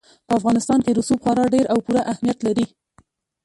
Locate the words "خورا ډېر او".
1.23-1.77